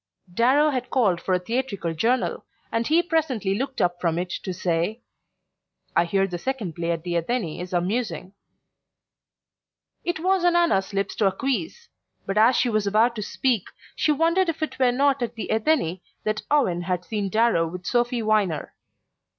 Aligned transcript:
Darrow 0.33 0.71
had 0.71 0.89
called 0.89 1.21
for 1.21 1.35
a 1.35 1.39
theatrical 1.39 1.93
journal, 1.93 2.43
and 2.71 2.87
he 2.87 3.03
presently 3.03 3.53
looked 3.53 3.79
up 3.79 4.01
from 4.01 4.17
it 4.17 4.31
to 4.31 4.51
say: 4.51 5.03
"I 5.95 6.05
hear 6.05 6.25
the 6.25 6.39
second 6.39 6.73
play 6.73 6.89
at 6.89 7.03
the 7.03 7.17
Athenee 7.17 7.61
is 7.61 7.71
amusing." 7.71 8.33
It 10.03 10.19
was 10.19 10.43
on 10.43 10.55
Anna's 10.55 10.91
lips 10.91 11.13
to 11.17 11.27
acquiesce; 11.27 11.87
but 12.25 12.35
as 12.39 12.55
she 12.55 12.67
was 12.67 12.87
about 12.87 13.15
to 13.17 13.21
speak 13.21 13.65
she 13.95 14.11
wondered 14.11 14.49
if 14.49 14.63
it 14.63 14.79
were 14.79 14.91
not 14.91 15.21
at 15.21 15.35
the 15.35 15.51
Athenee 15.51 16.01
that 16.23 16.41
Owen 16.49 16.81
had 16.81 17.05
seen 17.05 17.29
Darrow 17.29 17.67
with 17.67 17.85
Sophy 17.85 18.21
Viner. 18.21 18.73